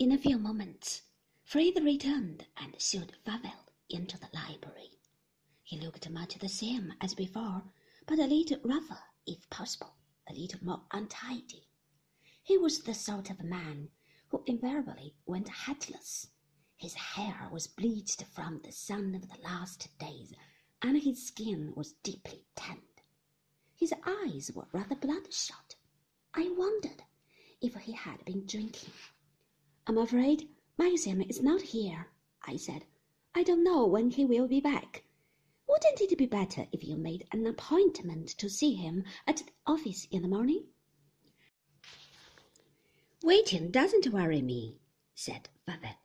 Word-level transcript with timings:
In 0.00 0.12
a 0.12 0.16
few 0.16 0.38
moments, 0.38 1.02
Frith 1.44 1.76
returned 1.76 2.46
and 2.56 2.74
showed 2.80 3.12
Favell 3.22 3.68
into 3.90 4.16
the 4.18 4.30
library. 4.32 4.92
He 5.62 5.78
looked 5.78 6.08
much 6.08 6.38
the 6.38 6.48
same 6.48 6.94
as 7.02 7.12
before, 7.12 7.64
but 8.06 8.18
a 8.18 8.24
little 8.24 8.60
rougher, 8.64 8.98
if 9.26 9.50
possible, 9.50 9.92
a 10.26 10.32
little 10.32 10.64
more 10.64 10.84
untidy. 10.90 11.68
He 12.42 12.56
was 12.56 12.78
the 12.78 12.94
sort 12.94 13.28
of 13.28 13.44
man 13.44 13.90
who 14.28 14.42
invariably 14.46 15.16
went 15.26 15.50
hatless. 15.50 16.28
His 16.78 16.94
hair 16.94 17.50
was 17.52 17.66
bleached 17.66 18.24
from 18.24 18.62
the 18.64 18.72
sun 18.72 19.14
of 19.14 19.28
the 19.28 19.42
last 19.42 19.86
days, 19.98 20.32
and 20.80 21.02
his 21.02 21.26
skin 21.26 21.74
was 21.76 21.92
deeply 22.02 22.46
tanned. 22.56 23.02
His 23.76 23.92
eyes 24.06 24.50
were 24.54 24.68
rather 24.72 24.96
bloodshot. 24.96 25.74
I 26.32 26.48
wondered 26.56 27.02
if 27.60 27.74
he 27.74 27.92
had 27.92 28.24
been 28.24 28.46
drinking. 28.46 28.94
I'm 29.90 29.98
afraid 29.98 30.48
Maxim 30.78 31.20
is 31.20 31.42
not 31.42 31.62
here, 31.62 32.12
I 32.46 32.54
said. 32.54 32.84
I 33.34 33.42
don't 33.42 33.64
know 33.64 33.84
when 33.88 34.12
he 34.12 34.24
will 34.24 34.46
be 34.46 34.60
back. 34.60 35.02
Wouldn't 35.66 36.00
it 36.00 36.16
be 36.16 36.26
better 36.26 36.68
if 36.70 36.84
you 36.84 36.96
made 36.96 37.26
an 37.32 37.44
appointment 37.44 38.28
to 38.38 38.48
see 38.48 38.74
him 38.74 39.02
at 39.26 39.38
the 39.38 39.50
office 39.66 40.06
in 40.12 40.22
the 40.22 40.28
morning? 40.28 40.66
Waiting 43.24 43.72
doesn't 43.72 44.12
worry 44.12 44.40
me, 44.42 44.78
said 45.16 45.48
Favell, 45.66 45.96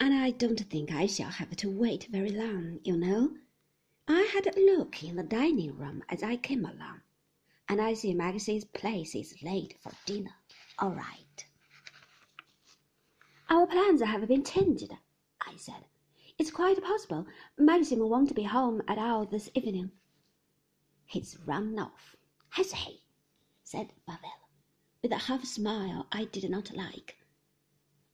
and 0.00 0.14
I 0.14 0.30
don't 0.30 0.60
think 0.70 0.90
I 0.90 1.04
shall 1.04 1.28
have 1.28 1.54
to 1.56 1.68
wait 1.68 2.08
very 2.10 2.30
long, 2.30 2.80
you 2.84 2.96
know. 2.96 3.36
I 4.08 4.22
had 4.32 4.46
a 4.46 4.58
look 4.58 5.04
in 5.04 5.16
the 5.16 5.22
dining 5.22 5.76
room 5.76 6.02
as 6.08 6.22
I 6.22 6.38
came 6.38 6.64
along, 6.64 7.02
and 7.68 7.82
I 7.82 7.92
see 7.92 8.14
Max's 8.14 8.64
place 8.64 9.14
is 9.14 9.42
late 9.42 9.76
for 9.82 9.92
dinner. 10.06 10.36
All 10.78 10.94
right. 10.94 11.44
Our 13.52 13.66
plans 13.66 14.00
have 14.00 14.28
been 14.28 14.44
changed, 14.44 14.92
I 15.40 15.56
said. 15.56 15.84
It's 16.38 16.52
quite 16.52 16.80
possible 16.84 17.26
Maxim 17.58 17.98
won't 17.98 18.32
be 18.32 18.44
home 18.44 18.80
at 18.86 18.96
all 18.96 19.26
this 19.26 19.50
evening. 19.56 19.90
He's 21.04 21.36
run 21.44 21.76
off, 21.76 22.14
has 22.50 22.72
he? 22.72 23.02
said 23.64 23.92
Favell, 24.08 24.46
with 25.02 25.10
a 25.10 25.18
half 25.18 25.44
smile 25.44 26.06
I 26.12 26.26
did 26.26 26.48
not 26.48 26.76
like. 26.76 27.16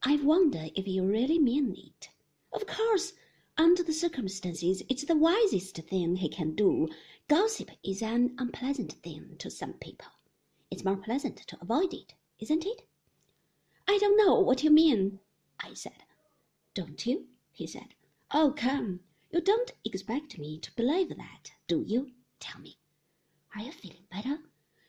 I 0.03 0.17
wonder 0.17 0.69
if 0.75 0.89
you 0.89 1.07
really 1.07 1.39
mean 1.39 1.75
it. 1.77 2.09
Of 2.51 2.67
course, 2.67 3.13
under 3.59 3.83
the 3.83 3.93
circumstances, 3.93 4.83
it's 4.89 5.05
the 5.05 5.17
wisest 5.17 5.77
thing 5.77 6.17
he 6.17 6.31
can 6.31 6.55
do. 6.55 6.89
Gossip 7.29 7.71
is 7.85 8.01
an 8.01 8.35
unpleasant 8.39 8.95
thing 9.03 9.37
to 9.41 9.51
some 9.51 9.75
people. 9.75 10.09
It's 10.71 10.85
more 10.85 10.97
pleasant 10.97 11.37
to 11.47 11.59
avoid 11.61 11.93
it, 11.93 12.15
isn't 12.39 12.65
it? 12.65 12.89
I 13.87 13.99
don't 13.99 14.17
know 14.17 14.41
what 14.41 14.65
you 14.65 14.71
mean, 14.71 15.21
I 15.61 15.75
said. 15.75 16.05
Don't 16.75 17.07
you? 17.07 17.29
he 17.53 17.67
said. 17.67 17.95
Oh, 18.31 18.53
come, 18.57 19.01
you 19.31 19.41
don't 19.41 19.73
expect 19.85 20.39
me 20.39 20.59
to 20.61 20.75
believe 20.77 21.09
that, 21.17 21.53
do 21.67 21.83
you? 21.83 22.13
Tell 22.41 22.61
me. 22.61 22.79
Are 23.55 23.63
you 23.63 23.73
feeling 23.73 24.07
better? 24.11 24.39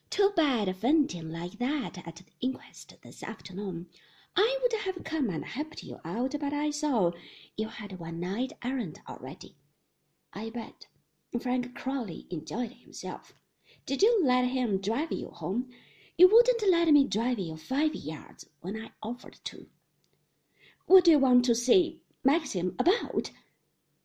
Too 0.10 0.32
bad 0.36 0.76
fainting 0.76 1.30
like 1.30 1.60
that 1.60 2.06
at 2.08 2.18
the 2.18 2.26
inquest 2.42 2.95
this 3.02 3.23
afternoon. 3.23 3.88
I 4.36 4.60
would 4.62 4.73
have 4.82 5.04
come 5.04 5.30
and 5.30 5.45
helped 5.45 5.84
you 5.84 6.00
out, 6.04 6.36
but 6.40 6.54
I 6.54 6.70
saw 6.70 7.12
you 7.56 7.70
had 7.70 8.00
one 8.00 8.20
night 8.20 8.54
errand 8.64 9.00
already. 9.08 9.56
I 10.34 10.50
bet 10.50 10.88
Frank 11.40 11.76
Crawley 11.76 12.28
enjoyed 12.30 12.72
himself. 12.72 13.34
Did 13.86 14.02
you 14.02 14.22
let 14.23 14.45
him 14.45 14.80
drive 14.80 15.12
you 15.12 15.30
home? 15.30 15.70
You 16.18 16.28
wouldn't 16.28 16.62
let 16.70 16.88
me 16.90 17.06
drive 17.06 17.40
you 17.40 17.58
five 17.58 17.95
yards 17.95 18.45
when 18.62 18.76
I 18.76 18.92
offered 19.02 19.40
to. 19.45 19.70
What 20.88 21.03
do 21.03 21.11
you 21.11 21.19
want 21.19 21.43
to 21.45 21.53
see 21.53 21.99
Maxim 22.23 22.73
about? 22.80 23.31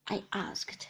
I 0.08 0.24
asked, 0.32 0.88